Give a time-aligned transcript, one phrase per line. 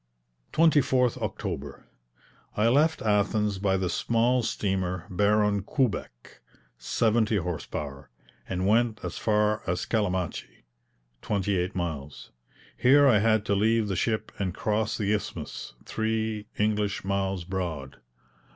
[0.53, 1.85] 24th October.
[2.57, 6.41] I left Athens by the small steamer Baron Kubeck,
[6.79, 8.09] seventy horse power,
[8.49, 10.65] and went as far as Calamachi
[11.21, 12.31] (twenty eight miles).
[12.75, 17.97] Here I had to leave the ship and cross the Isthmus, three English miles broad.